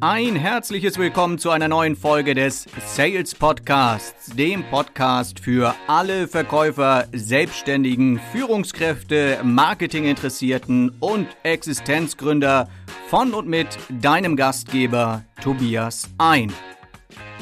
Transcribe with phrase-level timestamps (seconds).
[0.00, 7.06] Ein herzliches Willkommen zu einer neuen Folge des Sales Podcasts, dem Podcast für alle Verkäufer,
[7.12, 12.68] Selbstständigen, Führungskräfte, Marketinginteressierten und Existenzgründer
[13.08, 16.52] von und mit deinem Gastgeber Tobias Ein.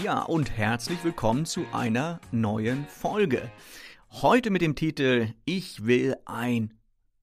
[0.00, 3.50] Ja, und herzlich willkommen zu einer neuen Folge.
[4.22, 6.72] Heute mit dem Titel Ich will ein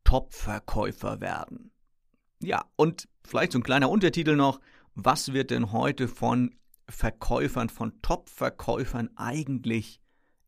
[0.03, 1.71] Top-Verkäufer werden.
[2.43, 4.59] Ja, und vielleicht so ein kleiner Untertitel noch
[4.95, 6.55] was wird denn heute von
[6.89, 10.01] Verkäufern, von Top-Verkäufern eigentlich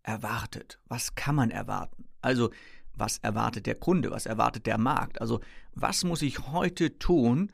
[0.04, 0.80] erwartet?
[0.88, 2.10] Was kann man erwarten?
[2.22, 2.52] Also,
[2.96, 4.12] was erwartet der Kunde?
[4.12, 5.22] Was erwartet der Markt?
[5.22, 5.40] Also,
[5.74, 7.52] was muss ich heute tun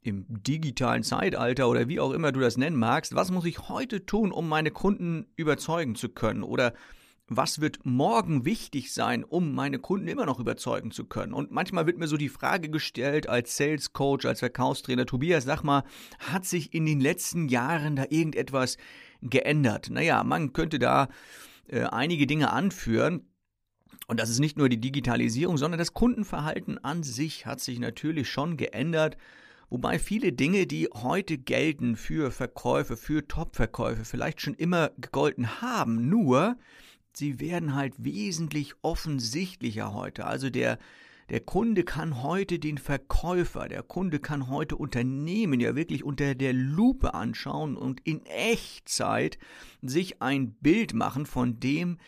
[0.00, 3.14] im digitalen Zeitalter oder wie auch immer du das nennen magst?
[3.14, 6.42] Was muss ich heute tun, um meine Kunden überzeugen zu können?
[6.42, 6.72] Oder
[7.36, 11.32] was wird morgen wichtig sein, um meine Kunden immer noch überzeugen zu können?
[11.32, 15.62] Und manchmal wird mir so die Frage gestellt, als Sales Coach, als Verkaufstrainer, Tobias, sag
[15.62, 15.84] mal,
[16.18, 18.76] hat sich in den letzten Jahren da irgendetwas
[19.20, 19.90] geändert?
[19.90, 21.08] Naja, man könnte da
[21.68, 23.26] äh, einige Dinge anführen.
[24.08, 28.28] Und das ist nicht nur die Digitalisierung, sondern das Kundenverhalten an sich hat sich natürlich
[28.28, 29.16] schon geändert.
[29.70, 36.10] Wobei viele Dinge, die heute gelten für Verkäufe, für Top-Verkäufe, vielleicht schon immer gegolten haben.
[36.10, 36.58] Nur
[37.16, 40.26] sie werden halt wesentlich offensichtlicher heute.
[40.26, 40.78] Also der,
[41.28, 46.52] der Kunde kann heute den Verkäufer, der Kunde kann heute Unternehmen ja wirklich unter der
[46.52, 49.38] Lupe anschauen und in Echtzeit
[49.82, 51.98] sich ein Bild machen von dem,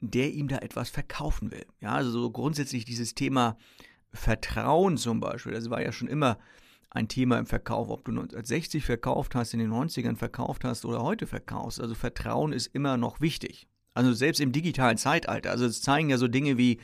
[0.00, 1.66] der ihm da etwas verkaufen will.
[1.80, 3.58] Ja, also so grundsätzlich dieses Thema
[4.12, 6.38] Vertrauen zum Beispiel, das war ja schon immer
[6.90, 11.02] ein Thema im Verkauf, ob du 1960 verkauft hast, in den 90ern verkauft hast oder
[11.02, 11.80] heute verkaufst.
[11.80, 13.68] Also Vertrauen ist immer noch wichtig.
[13.98, 15.50] Also selbst im digitalen Zeitalter.
[15.50, 16.78] Also es zeigen ja so Dinge wie,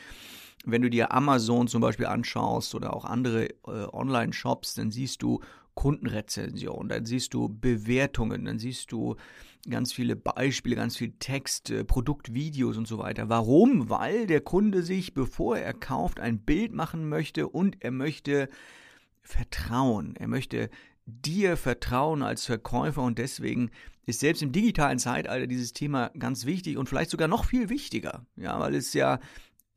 [0.65, 5.39] wenn du dir Amazon zum Beispiel anschaust oder auch andere äh, Online-Shops, dann siehst du
[5.75, 9.15] Kundenrezensionen, dann siehst du Bewertungen, dann siehst du
[9.71, 13.29] ganz viele Beispiele, ganz viel Text, äh, Produktvideos und so weiter.
[13.29, 13.89] Warum?
[13.89, 18.49] Weil der Kunde sich, bevor er kauft, ein Bild machen möchte und er möchte
[19.23, 20.17] vertrauen.
[20.17, 20.69] Er möchte
[21.07, 23.71] dir vertrauen als Verkäufer und deswegen
[24.07, 28.27] ist selbst im digitalen Zeitalter dieses Thema ganz wichtig und vielleicht sogar noch viel wichtiger.
[28.37, 29.19] Ja, weil es ja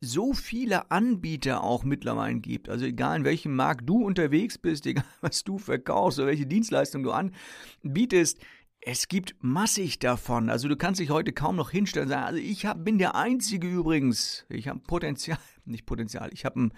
[0.00, 2.68] so viele Anbieter auch mittlerweile gibt.
[2.68, 7.02] Also egal in welchem Markt du unterwegs bist, egal was du verkaufst oder welche Dienstleistung
[7.02, 8.38] du anbietest,
[8.80, 10.50] es gibt massig davon.
[10.50, 13.16] Also du kannst dich heute kaum noch hinstellen und sagen, also ich hab, bin der
[13.16, 14.46] Einzige übrigens.
[14.48, 16.72] Ich habe Potenzial, nicht Potenzial, ich habe ein,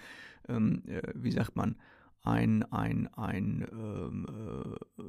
[0.49, 1.75] ähm, äh, wie sagt man,
[2.23, 4.27] ein, ein, ein, ähm,
[4.99, 5.03] äh,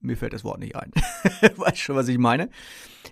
[0.00, 0.92] mir fällt das Wort nicht ein.
[1.56, 2.48] weißt schon, was ich meine?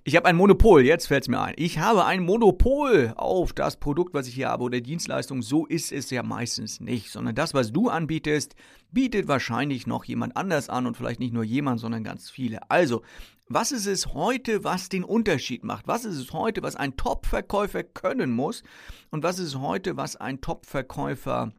[0.05, 1.55] Ich habe ein Monopol, jetzt fällt es mir ein.
[1.56, 5.43] Ich habe ein Monopol auf das Produkt, was ich hier habe oder Dienstleistung.
[5.43, 8.55] So ist es ja meistens nicht, sondern das, was du anbietest,
[8.93, 12.71] bietet wahrscheinlich noch jemand anders an und vielleicht nicht nur jemand, sondern ganz viele.
[12.71, 13.03] Also,
[13.49, 15.87] was ist es heute, was den Unterschied macht?
[15.87, 18.62] Was ist es heute, was ein Top-Verkäufer können muss?
[19.11, 21.53] Und was ist es heute, was ein Top-Verkäufer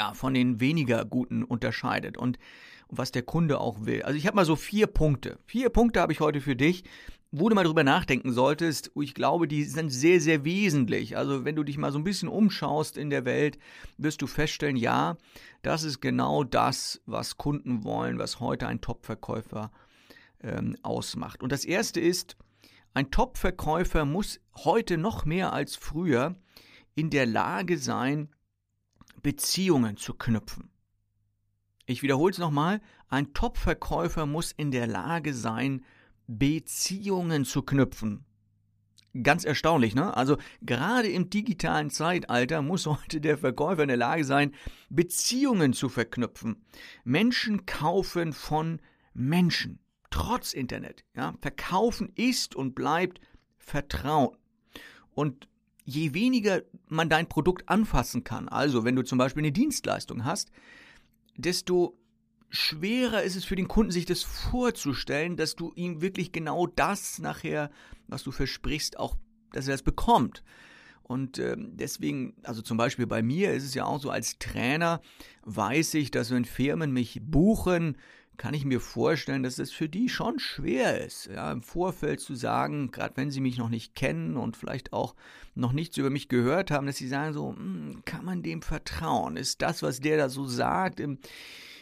[0.00, 2.38] ja, von den weniger guten unterscheidet und
[2.88, 4.02] was der Kunde auch will.
[4.02, 5.38] Also ich habe mal so vier Punkte.
[5.44, 6.84] Vier Punkte habe ich heute für dich,
[7.30, 8.90] wo du mal drüber nachdenken solltest.
[8.98, 11.18] Ich glaube, die sind sehr, sehr wesentlich.
[11.18, 13.58] Also wenn du dich mal so ein bisschen umschaust in der Welt,
[13.98, 15.18] wirst du feststellen, ja,
[15.60, 19.70] das ist genau das, was Kunden wollen, was heute ein Top-Verkäufer
[20.42, 21.42] ähm, ausmacht.
[21.42, 22.38] Und das erste ist,
[22.94, 26.36] ein Top-Verkäufer muss heute noch mehr als früher
[26.94, 28.30] in der Lage sein,
[29.22, 30.70] Beziehungen zu knüpfen.
[31.86, 35.84] Ich wiederhole es nochmal, ein Top-Verkäufer muss in der Lage sein,
[36.26, 38.24] Beziehungen zu knüpfen.
[39.24, 40.16] Ganz erstaunlich, ne?
[40.16, 44.54] Also gerade im digitalen Zeitalter muss heute der Verkäufer in der Lage sein,
[44.88, 46.64] Beziehungen zu verknüpfen.
[47.02, 48.80] Menschen kaufen von
[49.12, 51.04] Menschen, trotz Internet.
[51.16, 51.34] Ja?
[51.40, 53.20] Verkaufen ist und bleibt
[53.58, 54.36] Vertrauen.
[55.10, 55.48] Und
[55.90, 60.50] je weniger man dein Produkt anfassen kann, also wenn du zum Beispiel eine Dienstleistung hast,
[61.36, 61.98] desto
[62.48, 67.18] schwerer ist es für den Kunden, sich das vorzustellen, dass du ihm wirklich genau das
[67.18, 67.70] nachher,
[68.08, 69.16] was du versprichst, auch,
[69.52, 70.42] dass er das bekommt.
[71.02, 75.00] Und äh, deswegen, also zum Beispiel bei mir ist es ja auch so, als Trainer
[75.42, 77.96] weiß ich, dass wenn Firmen mich buchen,
[78.40, 82.34] kann ich mir vorstellen, dass es für die schon schwer ist, ja, im Vorfeld zu
[82.34, 85.14] sagen, gerade wenn sie mich noch nicht kennen und vielleicht auch
[85.54, 89.36] noch nichts über mich gehört haben, dass sie sagen so, hm, kann man dem vertrauen?
[89.36, 91.18] Ist das, was der da so sagt, im,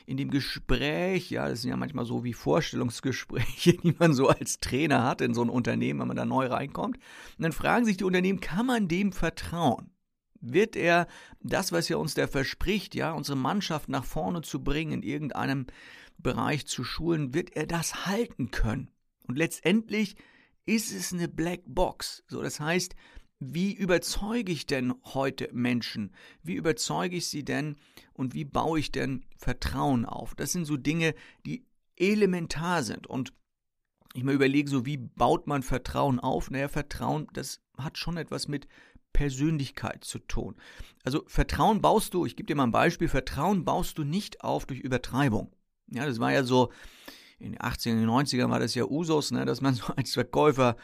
[0.05, 4.58] in dem Gespräch, ja, das sind ja manchmal so wie Vorstellungsgespräche, die man so als
[4.58, 6.96] Trainer hat in so ein Unternehmen, wenn man da neu reinkommt.
[6.96, 9.93] Und dann fragen sich die Unternehmen, kann man dem vertrauen?
[10.40, 11.06] Wird er
[11.40, 15.66] das, was er uns da verspricht, ja, unsere Mannschaft nach vorne zu bringen in irgendeinem
[16.19, 18.91] Bereich zu schulen, wird er das halten können.
[19.26, 20.17] Und letztendlich
[20.67, 22.25] ist es eine Black Box.
[22.29, 22.94] So, das heißt,
[23.41, 26.12] wie überzeuge ich denn heute Menschen?
[26.43, 27.76] Wie überzeuge ich sie denn
[28.12, 30.35] und wie baue ich denn Vertrauen auf?
[30.35, 31.15] Das sind so Dinge,
[31.47, 31.65] die
[31.97, 33.06] elementar sind.
[33.06, 33.32] Und
[34.14, 36.50] ich mal überlege, so wie baut man Vertrauen auf?
[36.50, 38.67] Naja, Vertrauen, das hat schon etwas mit
[39.12, 40.56] Persönlichkeit zu tun.
[41.05, 44.67] Also Vertrauen baust du, ich gebe dir mal ein Beispiel, Vertrauen baust du nicht auf
[44.67, 45.53] durch Übertreibung.
[45.90, 46.70] Ja, das war ja so,
[47.38, 50.76] in den 80er, 90ern war das ja Usus, ne, dass man so als Verkäufer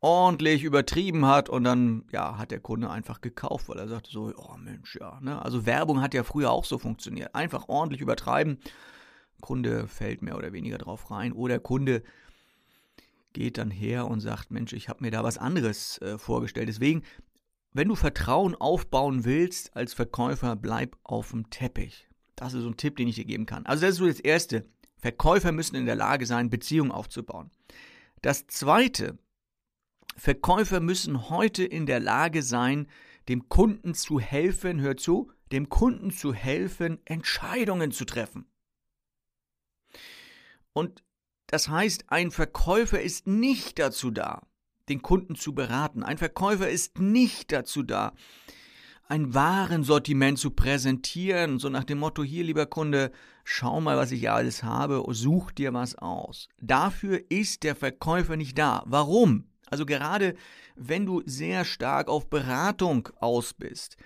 [0.00, 4.32] ordentlich übertrieben hat und dann ja, hat der Kunde einfach gekauft, weil er sagte so,
[4.36, 5.18] oh Mensch, ja.
[5.20, 5.40] Ne?
[5.40, 7.34] Also Werbung hat ja früher auch so funktioniert.
[7.36, 8.58] Einfach ordentlich übertreiben.
[9.40, 12.02] Kunde fällt mehr oder weniger drauf rein oder Kunde
[13.32, 16.68] geht dann her und sagt, Mensch, ich habe mir da was anderes äh, vorgestellt.
[16.68, 17.02] Deswegen,
[17.72, 22.08] wenn du Vertrauen aufbauen willst als Verkäufer, bleib auf dem Teppich.
[22.42, 23.64] Das ist so ein Tipp, den ich dir geben kann.
[23.66, 24.66] Also das ist so das Erste.
[24.98, 27.52] Verkäufer müssen in der Lage sein, Beziehungen aufzubauen.
[28.20, 29.16] Das Zweite,
[30.16, 32.88] Verkäufer müssen heute in der Lage sein,
[33.28, 38.46] dem Kunden zu helfen, hör zu, dem Kunden zu helfen, Entscheidungen zu treffen.
[40.72, 41.04] Und
[41.46, 44.48] das heißt, ein Verkäufer ist nicht dazu da,
[44.88, 46.02] den Kunden zu beraten.
[46.02, 48.14] Ein Verkäufer ist nicht dazu da,
[49.08, 53.12] ein Warensortiment zu präsentieren, so nach dem Motto, hier lieber Kunde,
[53.44, 56.48] schau mal, was ich alles habe, such dir was aus.
[56.60, 58.82] Dafür ist der Verkäufer nicht da.
[58.86, 59.44] Warum?
[59.66, 60.34] Also gerade
[60.76, 63.96] wenn du sehr stark auf Beratung aus bist,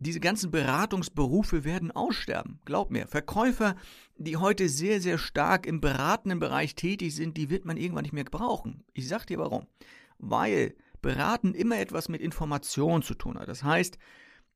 [0.00, 2.58] diese ganzen Beratungsberufe werden aussterben.
[2.64, 3.76] Glaub mir, Verkäufer,
[4.16, 8.12] die heute sehr, sehr stark im beratenden Bereich tätig sind, die wird man irgendwann nicht
[8.12, 8.84] mehr brauchen.
[8.92, 9.66] Ich sag dir warum.
[10.18, 13.48] Weil Beraten immer etwas mit Information zu tun hat.
[13.48, 13.98] Das heißt,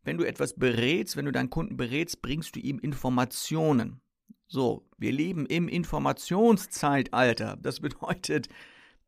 [0.09, 4.01] wenn du etwas berätst, wenn du deinen Kunden berätst, bringst du ihm Informationen.
[4.47, 7.59] So, wir leben im Informationszeitalter.
[7.61, 8.49] Das bedeutet,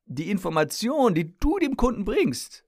[0.05, 2.67] die Information, die du dem Kunden bringst,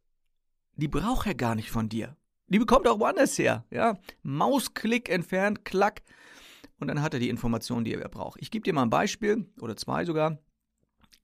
[0.77, 2.17] die braucht er gar nicht von dir.
[2.47, 3.67] Die bekommt er auch woanders her.
[3.71, 3.99] Ja?
[4.23, 6.01] Mausklick entfernt, klack.
[6.79, 8.41] Und dann hat er die Information, die er braucht.
[8.41, 10.39] Ich gebe dir mal ein Beispiel oder zwei sogar.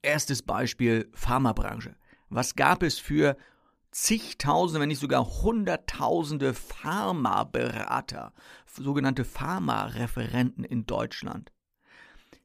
[0.03, 1.95] Erstes Beispiel: Pharmabranche.
[2.29, 3.35] Was gab es für
[3.91, 8.33] zigtausende, wenn nicht sogar hunderttausende Pharmaberater,
[8.65, 11.51] sogenannte Pharmareferenten in Deutschland?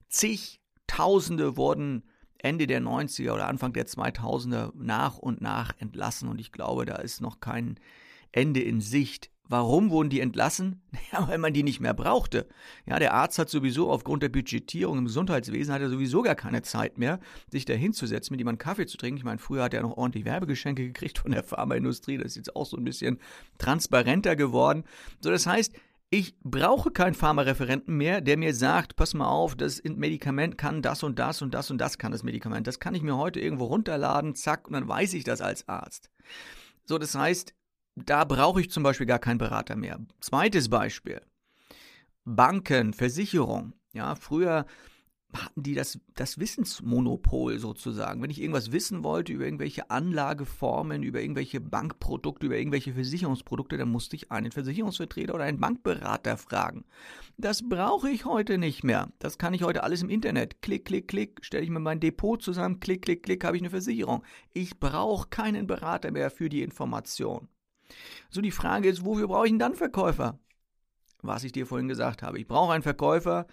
[0.09, 2.05] Zigtausende wurden
[2.39, 6.97] Ende der 90er oder Anfang der 2000er nach und nach entlassen und ich glaube, da
[6.97, 7.81] ist noch kein
[8.33, 9.31] Ende in Sicht.
[9.47, 10.81] Warum wurden die entlassen?
[11.13, 12.49] Ja, weil man die nicht mehr brauchte.
[12.87, 16.63] Ja, der Arzt hat sowieso aufgrund der Budgetierung im Gesundheitswesen hat er sowieso gar keine
[16.63, 17.21] Zeit mehr,
[17.51, 19.19] sich da hinzusetzen, mit jemandem Kaffee zu trinken.
[19.19, 22.17] Ich meine, früher hat er noch ordentlich Werbegeschenke gekriegt von der Pharmaindustrie.
[22.17, 23.21] Das ist jetzt auch so ein bisschen
[23.59, 24.85] transparenter geworden.
[25.21, 25.75] So, das heißt,
[26.11, 31.03] ich brauche keinen Pharmareferenten mehr, der mir sagt, pass mal auf, das Medikament kann das
[31.03, 32.67] und das und das und das kann das Medikament.
[32.67, 36.11] Das kann ich mir heute irgendwo runterladen, zack, und dann weiß ich das als Arzt.
[36.85, 37.55] So, das heißt,
[37.97, 40.01] da brauche ich zum Beispiel gar keinen Berater mehr.
[40.21, 41.21] Zweites Beispiel.
[42.25, 43.75] Banken, Versicherung.
[43.93, 44.67] Ja, früher
[45.37, 48.23] hatten die das, das Wissensmonopol sozusagen.
[48.23, 53.91] Wenn ich irgendwas wissen wollte über irgendwelche Anlageformen, über irgendwelche Bankprodukte, über irgendwelche Versicherungsprodukte, dann
[53.91, 56.85] musste ich einen Versicherungsvertreter oder einen Bankberater fragen.
[57.37, 59.11] Das brauche ich heute nicht mehr.
[59.19, 60.63] Das kann ich heute alles im Internet.
[60.63, 63.71] Klick, klick, klick, stelle ich mir mein Depot zusammen, klick, klick, klick, habe ich eine
[63.71, 64.23] Versicherung.
[64.53, 67.49] Ich brauche keinen Berater mehr für die Information.
[68.31, 70.39] So die Frage ist, wofür brauche ich einen dann Verkäufer?
[71.23, 72.39] Was ich dir vorhin gesagt habe.
[72.39, 73.47] Ich brauche einen Verkäufer,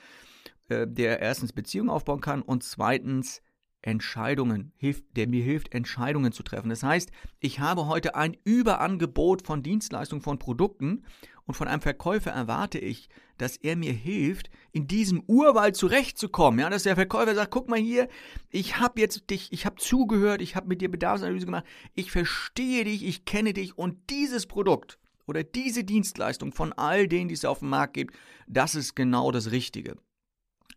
[0.69, 3.41] äh, der erstens Beziehungen aufbauen kann und zweitens
[3.81, 6.69] Entscheidungen hilft, der mir hilft, Entscheidungen zu treffen.
[6.69, 11.03] Das heißt, ich habe heute ein Überangebot von Dienstleistungen, von Produkten
[11.45, 16.59] und von einem Verkäufer erwarte ich, dass er mir hilft, in diesem Urwald zurechtzukommen.
[16.59, 18.07] Ja, dass der Verkäufer sagt, guck mal hier,
[18.49, 22.83] ich habe jetzt dich, ich habe zugehört, ich habe mit dir Bedarfsanalyse gemacht, ich verstehe
[22.85, 27.45] dich, ich kenne dich und dieses Produkt oder diese Dienstleistung von all denen, die es
[27.45, 28.15] auf dem Markt gibt,
[28.47, 29.97] das ist genau das Richtige.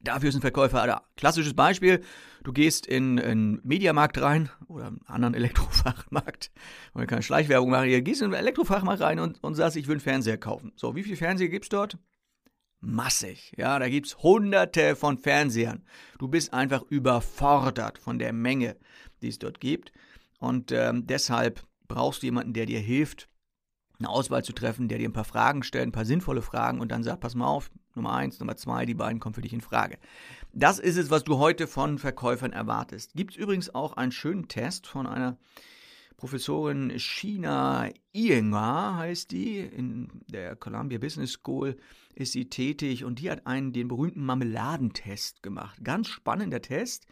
[0.05, 1.03] Dafür ist ein Verkäufer da.
[1.17, 2.03] Klassisches Beispiel,
[2.43, 6.51] du gehst in einen Mediamarkt rein oder einen anderen Elektrofachmarkt,
[6.93, 9.95] wollen keine Schleichwerbung machen, hier gehst in einen Elektrofachmarkt rein und, und sagst, ich will
[9.95, 10.73] einen Fernseher kaufen.
[10.77, 11.99] So, wie viele Fernseher gibt's dort?
[12.81, 13.53] Massig.
[13.57, 15.85] Ja, da gibt's hunderte von Fernsehern.
[16.19, 18.77] Du bist einfach überfordert von der Menge,
[19.23, 19.91] die es dort gibt.
[20.39, 23.31] Und ähm, deshalb brauchst du jemanden, der dir hilft,
[23.99, 26.93] eine Auswahl zu treffen, der dir ein paar Fragen stellt, ein paar sinnvolle Fragen und
[26.93, 29.61] dann sagt, pass mal auf, Nummer eins, Nummer zwei, die beiden kommen für dich in
[29.61, 29.99] Frage.
[30.53, 33.15] Das ist es, was du heute von Verkäufern erwartest.
[33.15, 35.39] Gibt es übrigens auch einen schönen Test von einer
[36.17, 41.77] Professorin China Iyengar heißt die, in der Columbia Business School
[42.15, 45.85] ist sie tätig und die hat einen, den berühmten Marmeladentest gemacht.
[45.85, 47.07] Ganz spannender Test.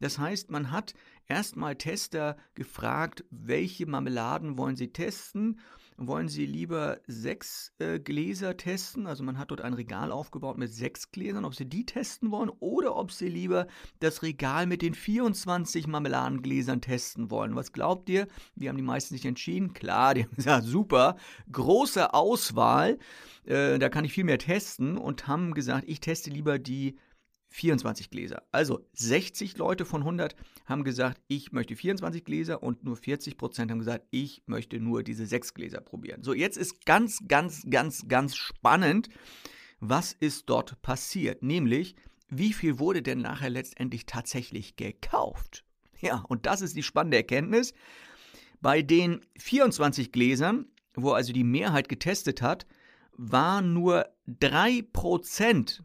[0.00, 0.94] Das heißt, man hat
[1.28, 5.60] erstmal Tester gefragt, welche Marmeladen wollen sie testen
[5.98, 9.06] wollen Sie lieber sechs äh, Gläser testen?
[9.06, 12.50] Also man hat dort ein Regal aufgebaut mit sechs Gläsern, ob Sie die testen wollen
[12.60, 13.66] oder ob Sie lieber
[14.00, 17.56] das Regal mit den 24 Marmeladengläsern testen wollen.
[17.56, 18.26] Was glaubt ihr?
[18.54, 19.72] Wie haben die meisten sich entschieden?
[19.72, 21.16] Klar, die haben gesagt, super,
[21.50, 22.98] große Auswahl,
[23.44, 26.96] äh, da kann ich viel mehr testen und haben gesagt, ich teste lieber die
[27.48, 28.42] 24 Gläser.
[28.52, 30.34] Also 60 Leute von 100
[30.66, 35.02] haben gesagt, ich möchte 24 Gläser und nur 40 Prozent haben gesagt, ich möchte nur
[35.02, 36.22] diese 6 Gläser probieren.
[36.22, 39.08] So, jetzt ist ganz, ganz, ganz, ganz spannend,
[39.80, 41.42] was ist dort passiert.
[41.42, 41.96] Nämlich,
[42.28, 45.64] wie viel wurde denn nachher letztendlich tatsächlich gekauft?
[46.00, 47.72] Ja, und das ist die spannende Erkenntnis.
[48.60, 52.66] Bei den 24 Gläsern, wo also die Mehrheit getestet hat,
[53.12, 55.82] war nur 3%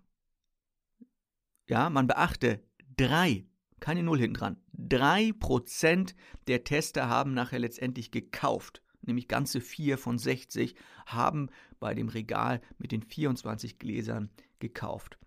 [1.72, 2.62] ja, man beachte,
[2.98, 3.46] drei,
[3.80, 6.16] keine Null hinten dran, drei Prozent
[6.48, 8.84] der Tester haben nachher letztendlich gekauft.
[9.04, 10.76] Nämlich ganze vier von 60
[11.06, 11.48] haben
[11.80, 15.18] bei dem Regal mit den 24 Gläsern gekauft.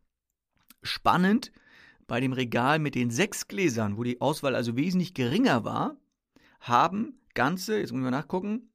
[0.82, 1.50] Spannend,
[2.06, 5.96] bei dem Regal mit den sechs Gläsern, wo die Auswahl also wesentlich geringer war,
[6.60, 8.68] haben ganze, jetzt müssen wir nachgucken,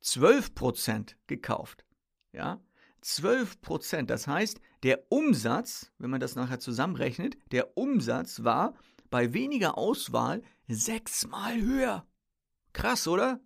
[0.00, 1.84] 12 Prozent gekauft.
[2.32, 2.60] Ja,
[3.00, 4.10] 12 Prozent.
[4.10, 8.74] Das heißt, der Umsatz, wenn man das nachher zusammenrechnet, der Umsatz war
[9.10, 12.06] bei weniger Auswahl sechsmal höher.
[12.72, 13.40] Krass, oder?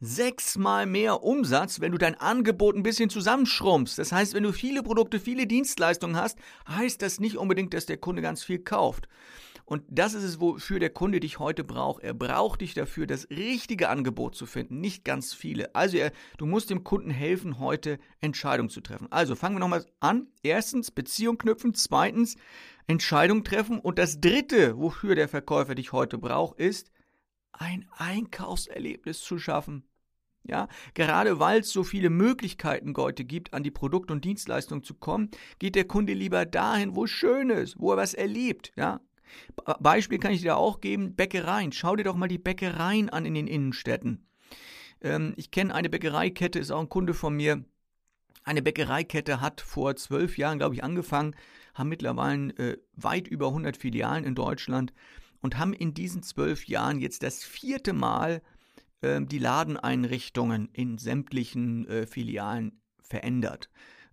[0.00, 3.98] Sechsmal mehr Umsatz, wenn du dein Angebot ein bisschen zusammenschrumpfst.
[3.98, 6.38] Das heißt, wenn du viele Produkte, viele Dienstleistungen hast,
[6.68, 9.08] heißt das nicht unbedingt, dass der Kunde ganz viel kauft.
[9.66, 12.04] Und das ist es, wofür der Kunde dich heute braucht.
[12.04, 15.74] Er braucht dich dafür, das richtige Angebot zu finden, nicht ganz viele.
[15.74, 19.10] Also er, du musst dem Kunden helfen, heute Entscheidungen zu treffen.
[19.10, 20.28] Also fangen wir nochmal an.
[20.44, 21.74] Erstens, Beziehung knüpfen.
[21.74, 22.36] Zweitens,
[22.86, 23.80] Entscheidung treffen.
[23.80, 26.92] Und das Dritte, wofür der Verkäufer dich heute braucht, ist,
[27.50, 29.82] ein Einkaufserlebnis zu schaffen.
[30.48, 34.94] Ja, gerade weil es so viele Möglichkeiten heute gibt, an die Produkte und Dienstleistungen zu
[34.94, 38.70] kommen, geht der Kunde lieber dahin, wo es schön ist, wo er was erlebt.
[38.76, 39.00] Ja,
[39.80, 41.72] Beispiel kann ich dir auch geben, Bäckereien.
[41.72, 44.26] Schau dir doch mal die Bäckereien an in den Innenstädten.
[45.00, 47.64] Ähm, ich kenne eine Bäckereikette, ist auch ein Kunde von mir.
[48.44, 51.34] Eine Bäckereikette hat vor zwölf Jahren, glaube ich, angefangen,
[51.74, 54.92] haben mittlerweile äh, weit über 100 Filialen in Deutschland
[55.40, 58.42] und haben in diesen zwölf Jahren jetzt das vierte Mal
[59.00, 63.68] äh, die Ladeneinrichtungen in sämtlichen äh, Filialen verändert.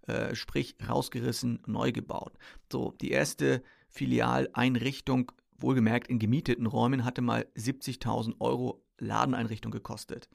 [0.08, 2.38] Äh, sprich, rausgerissen, neu gebaut.
[2.72, 10.28] So, die erste Filialeinrichtung, wohlgemerkt in gemieteten Räumen, hatte mal 70.000 Euro Ladeneinrichtung gekostet.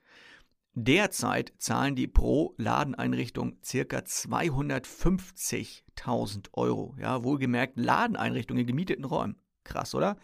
[0.75, 6.95] Derzeit zahlen die pro Ladeneinrichtung circa 250.000 Euro.
[7.00, 9.35] Ja, wohlgemerkt Ladeneinrichtungen in gemieteten Räumen.
[9.65, 10.17] Krass, oder?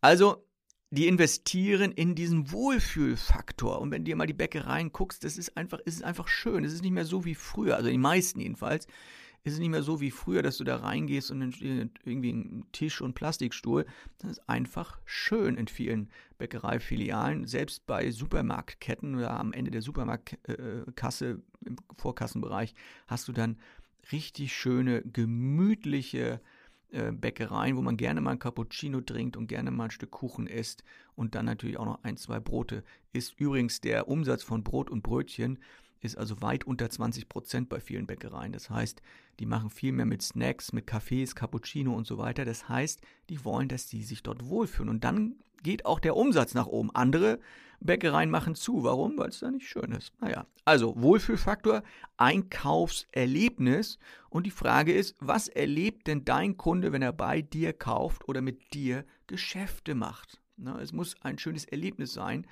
[0.00, 0.44] Also,
[0.90, 3.80] die investieren in diesen Wohlfühlfaktor.
[3.80, 6.64] Und wenn du dir mal die Bäckereien guckst, das ist einfach, ist einfach schön.
[6.64, 8.88] Es ist nicht mehr so wie früher, also die meisten jedenfalls
[9.46, 13.00] ist es nicht mehr so wie früher, dass du da reingehst und irgendwie ein Tisch
[13.00, 13.86] und Plastikstuhl.
[14.18, 17.46] Das ist einfach schön in vielen Bäckereifilialen.
[17.46, 22.74] Selbst bei Supermarktketten oder am Ende der Supermarktkasse im Vorkassenbereich
[23.06, 23.58] hast du dann
[24.10, 26.40] richtig schöne, gemütliche
[26.90, 30.48] äh, Bäckereien, wo man gerne mal ein Cappuccino trinkt und gerne mal ein Stück Kuchen
[30.48, 30.82] isst
[31.14, 33.38] und dann natürlich auch noch ein, zwei Brote isst.
[33.38, 35.60] Übrigens der Umsatz von Brot und Brötchen
[36.06, 38.52] ist also weit unter 20 Prozent bei vielen Bäckereien.
[38.52, 39.02] Das heißt,
[39.40, 42.44] die machen viel mehr mit Snacks, mit Kaffees, Cappuccino und so weiter.
[42.44, 44.88] Das heißt, die wollen, dass die sich dort wohlfühlen.
[44.88, 46.94] Und dann geht auch der Umsatz nach oben.
[46.94, 47.40] Andere
[47.80, 48.84] Bäckereien machen zu.
[48.84, 49.18] Warum?
[49.18, 50.12] Weil es da nicht schön ist.
[50.20, 51.82] Naja, also Wohlfühlfaktor,
[52.16, 53.98] Einkaufserlebnis.
[54.30, 58.40] Und die Frage ist, was erlebt denn dein Kunde, wenn er bei dir kauft oder
[58.40, 60.40] mit dir Geschäfte macht?
[60.56, 62.46] Na, es muss ein schönes Erlebnis sein.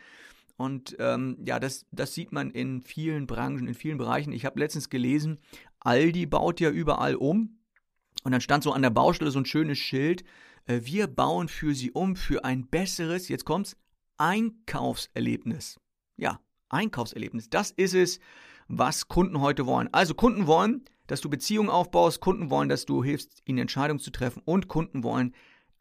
[0.56, 4.32] Und ähm, ja, das, das sieht man in vielen Branchen, in vielen Bereichen.
[4.32, 5.40] Ich habe letztens gelesen,
[5.80, 7.58] Aldi baut ja überall um.
[8.22, 10.24] Und dann stand so an der Baustelle so ein schönes Schild.
[10.66, 13.76] Äh, wir bauen für sie um für ein besseres, jetzt kommt's,
[14.16, 15.80] Einkaufserlebnis.
[16.16, 17.50] Ja, Einkaufserlebnis.
[17.50, 18.20] Das ist es,
[18.68, 19.88] was Kunden heute wollen.
[19.92, 24.10] Also Kunden wollen, dass du Beziehungen aufbaust, Kunden wollen, dass du hilfst, ihnen Entscheidungen zu
[24.10, 25.34] treffen und Kunden wollen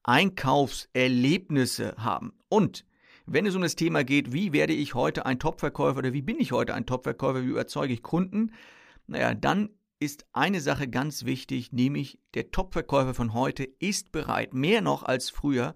[0.03, 2.33] Einkaufserlebnisse haben.
[2.49, 2.85] Und
[3.25, 6.39] wenn es um das Thema geht, wie werde ich heute ein Topverkäufer oder wie bin
[6.39, 8.51] ich heute ein Topverkäufer, wie überzeuge ich Kunden,
[9.07, 14.81] naja, dann ist eine Sache ganz wichtig, nämlich der Topverkäufer von heute ist bereit, mehr
[14.81, 15.75] noch als früher,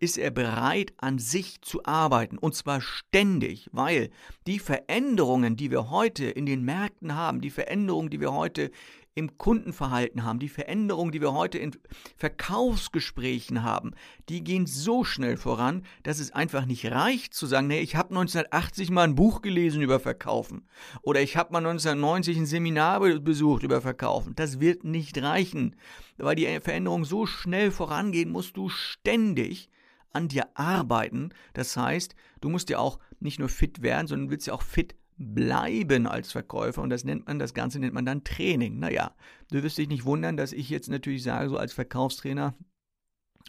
[0.00, 2.36] ist er bereit, an sich zu arbeiten.
[2.36, 4.10] Und zwar ständig, weil
[4.46, 8.70] die Veränderungen, die wir heute in den Märkten haben, die Veränderungen, die wir heute
[9.14, 11.76] im Kundenverhalten haben, die Veränderungen, die wir heute in
[12.16, 13.92] Verkaufsgesprächen haben,
[14.28, 18.10] die gehen so schnell voran, dass es einfach nicht reicht zu sagen, nee, ich habe
[18.10, 20.68] 1980 mal ein Buch gelesen über Verkaufen
[21.02, 24.34] oder ich habe mal 1990 ein Seminar besucht über Verkaufen.
[24.34, 25.76] Das wird nicht reichen,
[26.18, 29.70] weil die Veränderungen so schnell vorangehen, musst du ständig
[30.12, 31.30] an dir arbeiten.
[31.52, 34.96] Das heißt, du musst ja auch nicht nur fit werden, sondern willst ja auch fit
[35.16, 38.78] bleiben als Verkäufer und das nennt man, das Ganze nennt man dann Training.
[38.78, 39.14] Naja,
[39.50, 42.54] du wirst dich nicht wundern, dass ich jetzt natürlich sage, so als Verkaufstrainer,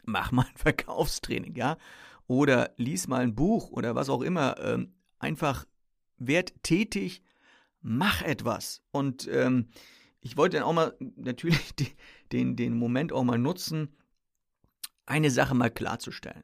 [0.05, 1.77] mach mal ein Verkaufstraining, ja,
[2.27, 5.65] oder lies mal ein Buch oder was auch immer, ähm, einfach
[6.17, 7.23] werd tätig,
[7.81, 9.69] mach etwas und ähm,
[10.21, 11.73] ich wollte dann auch mal natürlich
[12.31, 13.95] den, den Moment auch mal nutzen,
[15.05, 16.43] eine Sache mal klarzustellen.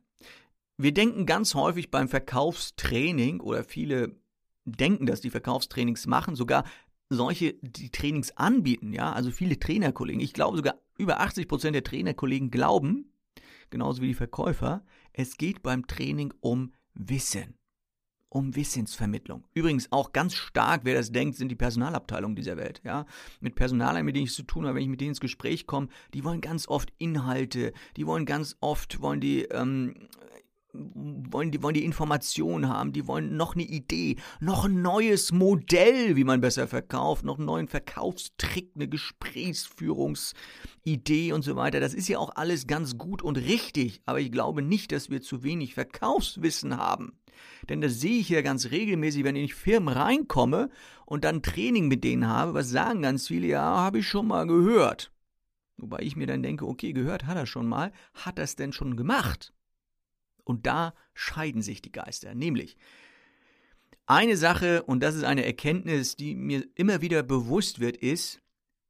[0.78, 4.21] Wir denken ganz häufig beim Verkaufstraining oder viele
[4.66, 6.64] denken, dass die Verkaufstrainings machen, sogar
[7.10, 10.22] solche, die Trainings anbieten, ja, also viele Trainerkollegen.
[10.22, 13.12] Ich glaube sogar über 80 Prozent der Trainerkollegen glauben,
[13.70, 17.56] genauso wie die Verkäufer, es geht beim Training um Wissen.
[18.30, 19.46] Um Wissensvermittlung.
[19.54, 22.82] Übrigens auch ganz stark, wer das denkt, sind die Personalabteilungen dieser Welt.
[22.86, 23.06] Ja?
[23.42, 25.90] Mit Personalern, mit denen ich zu tun habe, wenn ich mit denen ins Gespräch komme,
[26.14, 30.08] die wollen ganz oft Inhalte, die wollen ganz oft, wollen die ähm,
[30.74, 36.16] wollen die, wollen die Informationen haben, die wollen noch eine Idee, noch ein neues Modell,
[36.16, 41.80] wie man besser verkauft, noch einen neuen Verkaufstrick, eine Gesprächsführungsidee und so weiter.
[41.80, 45.22] Das ist ja auch alles ganz gut und richtig, aber ich glaube nicht, dass wir
[45.22, 47.14] zu wenig Verkaufswissen haben.
[47.70, 50.70] Denn das sehe ich ja ganz regelmäßig, wenn ich in Firmen reinkomme
[51.06, 54.48] und dann Training mit denen habe, was sagen ganz viele, ja, habe ich schon mal
[54.48, 55.12] gehört.
[55.78, 58.74] Wobei ich mir dann denke, okay, gehört hat er schon mal, hat er es denn
[58.74, 59.54] schon gemacht?
[60.44, 62.36] Und da scheiden sich die Geister.
[62.36, 62.78] Nämlich
[64.06, 68.42] eine Sache, und das ist eine Erkenntnis, die mir immer wieder bewusst wird, ist,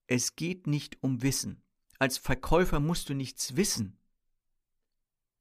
[0.07, 1.61] es geht nicht um Wissen.
[1.99, 3.99] Als Verkäufer musst du nichts wissen.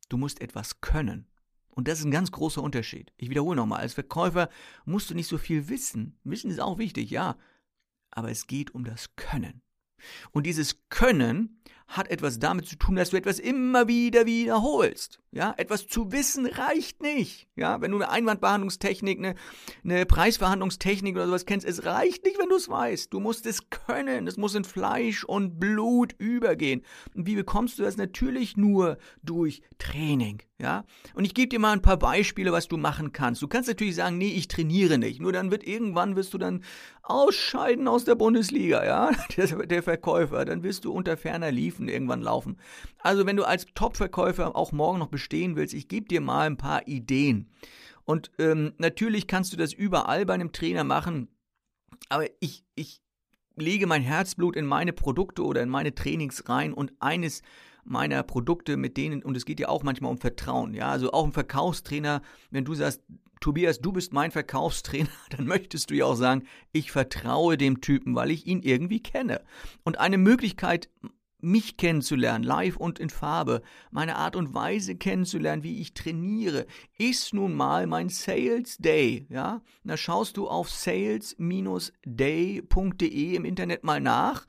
[0.08, 1.26] Du musst etwas können.
[1.68, 3.12] Und das ist ein ganz großer Unterschied.
[3.16, 4.50] Ich wiederhole nochmal, als Verkäufer
[4.84, 6.18] musst du nicht so viel wissen.
[6.24, 7.38] Wissen ist auch wichtig, ja.
[8.10, 9.62] Aber es geht um das Können.
[10.32, 15.18] Und dieses Können hat etwas damit zu tun, dass du etwas immer wieder wiederholst.
[15.32, 17.48] Ja, etwas zu wissen reicht nicht.
[17.56, 19.34] Ja, wenn du eine Einwandbehandlungstechnik, eine,
[19.84, 23.12] eine Preisverhandlungstechnik oder sowas kennst, es reicht nicht, wenn du es weißt.
[23.12, 24.26] Du musst es können.
[24.28, 26.82] Es muss in Fleisch und Blut übergehen.
[27.14, 27.96] Und wie bekommst du das?
[27.96, 30.42] Natürlich nur durch Training.
[30.60, 33.40] Ja, und ich gebe dir mal ein paar Beispiele, was du machen kannst.
[33.40, 35.18] Du kannst natürlich sagen, nee, ich trainiere nicht.
[35.18, 36.64] Nur dann wird irgendwann wirst du dann
[37.02, 38.84] ausscheiden aus der Bundesliga.
[38.84, 40.44] Ja, der, der Verkäufer.
[40.44, 42.56] Dann wirst du unter ferner liefen Stufen irgendwann laufen.
[42.98, 46.56] Also wenn du als Top-Verkäufer auch morgen noch bestehen willst, ich gebe dir mal ein
[46.56, 47.48] paar Ideen.
[48.04, 51.28] Und ähm, natürlich kannst du das überall bei einem Trainer machen,
[52.08, 53.00] aber ich, ich
[53.56, 57.42] lege mein Herzblut in meine Produkte oder in meine Trainings rein und eines
[57.84, 61.24] meiner Produkte mit denen, und es geht ja auch manchmal um Vertrauen, ja, also auch
[61.24, 63.02] ein Verkaufstrainer, wenn du sagst,
[63.40, 68.14] Tobias, du bist mein Verkaufstrainer, dann möchtest du ja auch sagen, ich vertraue dem Typen,
[68.14, 69.42] weil ich ihn irgendwie kenne.
[69.82, 70.90] Und eine Möglichkeit,
[71.42, 76.66] mich kennenzulernen, live und in Farbe, meine Art und Weise kennenzulernen, wie ich trainiere,
[76.98, 79.62] ist nun mal mein Sales Day, ja?
[79.84, 81.36] Da schaust du auf sales-day.de
[83.34, 84.46] im Internet mal nach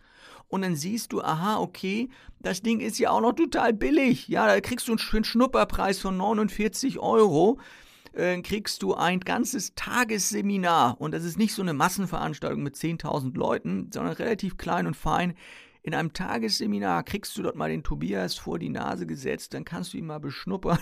[0.47, 4.47] und dann siehst du, aha, okay, das Ding ist ja auch noch total billig, ja?
[4.47, 7.59] Da kriegst du einen Schnupperpreis von 49 Euro
[8.13, 13.37] äh, kriegst du ein ganzes Tagesseminar und das ist nicht so eine Massenveranstaltung mit 10.000
[13.37, 15.33] Leuten, sondern relativ klein und fein
[15.83, 19.93] in einem Tagesseminar kriegst du dort mal den Tobias vor die Nase gesetzt, dann kannst
[19.93, 20.79] du ihn mal beschnuppern.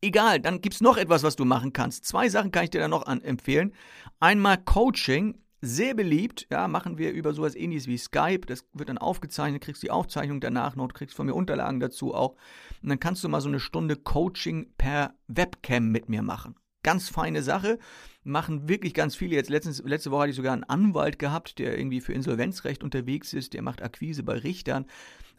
[0.00, 2.04] Egal, dann gibt es noch etwas, was du machen kannst.
[2.04, 3.72] Zwei Sachen kann ich dir da noch an empfehlen.
[4.20, 8.46] Einmal Coaching, sehr beliebt, ja, machen wir über sowas ähnliches wie Skype.
[8.46, 12.36] Das wird dann aufgezeichnet, kriegst die Aufzeichnung danach noch, kriegst von mir Unterlagen dazu auch.
[12.80, 16.54] Und dann kannst du mal so eine Stunde Coaching per Webcam mit mir machen.
[16.84, 17.78] Ganz feine Sache.
[18.22, 19.34] Machen wirklich ganz viele.
[19.34, 23.32] Jetzt letztens, letzte Woche hatte ich sogar einen Anwalt gehabt, der irgendwie für Insolvenzrecht unterwegs
[23.32, 24.86] ist, der macht Akquise bei Richtern.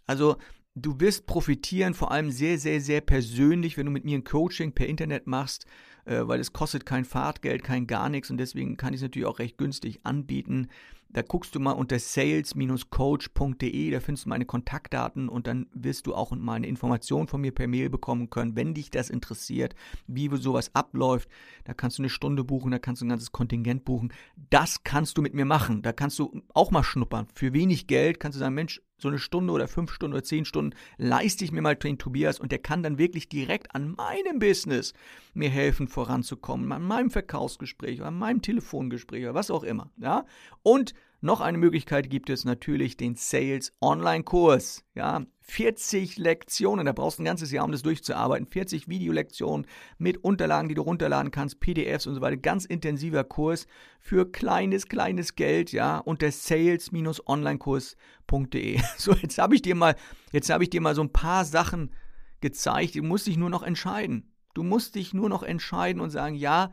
[0.06, 0.38] Also
[0.82, 4.72] du wirst profitieren, vor allem sehr, sehr, sehr persönlich, wenn du mit mir ein Coaching
[4.74, 5.66] per Internet machst,
[6.06, 9.28] äh, weil es kostet kein Fahrtgeld, kein gar nichts und deswegen kann ich es natürlich
[9.28, 10.68] auch recht günstig anbieten.
[11.12, 16.14] Da guckst du mal unter sales-coach.de, da findest du meine Kontaktdaten und dann wirst du
[16.14, 19.74] auch mal eine Information von mir per Mail bekommen können, wenn dich das interessiert,
[20.06, 21.28] wie sowas abläuft.
[21.64, 24.14] Da kannst du eine Stunde buchen, da kannst du ein ganzes Kontingent buchen.
[24.52, 25.82] Das kannst du mit mir machen.
[25.82, 27.26] Da kannst du auch mal schnuppern.
[27.34, 30.46] Für wenig Geld kannst du sagen, Mensch, so eine Stunde oder fünf Stunden oder zehn
[30.46, 34.40] Stunden leiste ich mir mal den Tobias und der kann dann wirklich direkt an meinem
[34.40, 34.94] Business
[35.34, 39.90] mir helfen, voranzukommen, an meinem Verkaufsgespräch, an meinem Telefongespräch oder was auch immer.
[39.98, 40.26] Ja?
[40.64, 44.86] Und noch eine Möglichkeit gibt es natürlich den Sales Online Kurs.
[44.96, 48.48] Ja, 40 Lektionen, da brauchst du ein ganzes Jahr, um das durchzuarbeiten.
[48.48, 52.38] 40 Videolektionen mit Unterlagen, die du runterladen kannst, PDFs und so weiter.
[52.38, 53.68] Ganz intensiver Kurs
[54.00, 58.80] für kleines, kleines Geld, ja, unter sales-onlinekurs.de.
[58.98, 59.96] So, jetzt habe ich dir mal,
[60.32, 61.92] jetzt habe ich dir mal so ein paar Sachen
[62.40, 62.96] gezeigt.
[62.96, 64.32] Du musst dich nur noch entscheiden.
[64.54, 66.72] Du musst dich nur noch entscheiden und sagen, ja,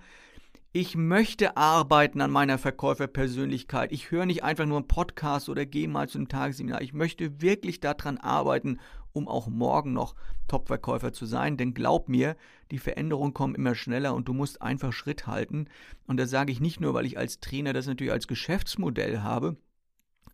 [0.78, 3.92] ich möchte arbeiten an meiner Verkäuferpersönlichkeit.
[3.92, 6.82] Ich höre nicht einfach nur einen Podcast oder gehe mal zu einem Tagesseminar.
[6.82, 8.78] Ich möchte wirklich daran arbeiten,
[9.14, 10.14] um auch morgen noch
[10.48, 11.56] Top-Verkäufer zu sein.
[11.56, 12.36] Denn glaub mir,
[12.70, 15.68] die Veränderungen kommen immer schneller und du musst einfach Schritt halten.
[16.06, 19.56] Und das sage ich nicht nur, weil ich als Trainer das natürlich als Geschäftsmodell habe,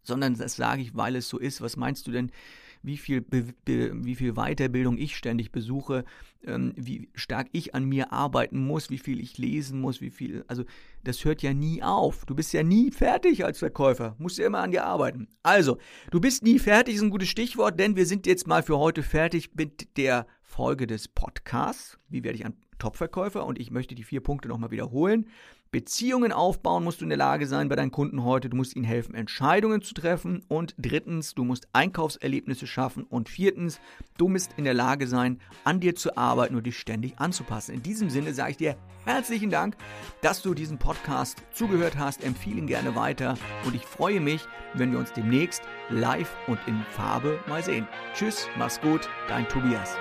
[0.02, 1.60] sondern das sage ich, weil es so ist.
[1.60, 2.32] Was meinst du denn,
[2.82, 6.04] wie viel, Be wie viel Weiterbildung ich ständig besuche,
[6.44, 10.44] ähm, wie stark ich an mir arbeiten muss, wie viel ich lesen muss, wie viel,
[10.48, 10.64] also
[11.04, 12.24] das hört ja nie auf.
[12.26, 15.28] Du bist ja nie fertig als Verkäufer, musst ja immer an dir arbeiten.
[15.42, 15.78] Also,
[16.10, 19.02] du bist nie fertig, ist ein gutes Stichwort, denn wir sind jetzt mal für heute
[19.02, 21.98] fertig mit der Folge des Podcasts.
[22.08, 23.46] Wie werde ich ein Top-Verkäufer?
[23.46, 25.26] Und ich möchte die vier Punkte nochmal wiederholen.
[25.72, 28.50] Beziehungen aufbauen musst du in der Lage sein bei deinen Kunden heute.
[28.50, 30.44] Du musst ihnen helfen, Entscheidungen zu treffen.
[30.46, 33.04] Und drittens, du musst Einkaufserlebnisse schaffen.
[33.04, 33.80] Und viertens,
[34.18, 37.74] du musst in der Lage sein, an dir zu arbeiten und dich ständig anzupassen.
[37.74, 39.76] In diesem Sinne sage ich dir herzlichen Dank,
[40.20, 42.22] dass du diesen Podcast zugehört hast.
[42.22, 43.38] Empfehle ihn gerne weiter.
[43.64, 47.88] Und ich freue mich, wenn wir uns demnächst live und in Farbe mal sehen.
[48.12, 49.96] Tschüss, mach's gut, dein Tobias.